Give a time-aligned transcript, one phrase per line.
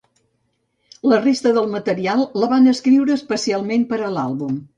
[1.11, 4.59] La resta del material la van escriure especialment per a l'àlbum.